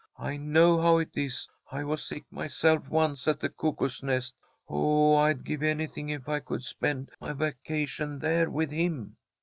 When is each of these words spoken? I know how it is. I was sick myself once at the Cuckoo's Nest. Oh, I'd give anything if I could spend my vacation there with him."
I 0.17 0.35
know 0.35 0.81
how 0.81 0.97
it 0.97 1.15
is. 1.15 1.47
I 1.71 1.83
was 1.83 2.03
sick 2.03 2.23
myself 2.31 2.89
once 2.89 3.27
at 3.27 3.39
the 3.39 3.49
Cuckoo's 3.49 4.01
Nest. 4.01 4.33
Oh, 4.67 5.15
I'd 5.17 5.43
give 5.45 5.61
anything 5.61 6.09
if 6.09 6.27
I 6.27 6.39
could 6.39 6.63
spend 6.63 7.11
my 7.19 7.33
vacation 7.33 8.17
there 8.17 8.49
with 8.49 8.71
him." 8.71 9.17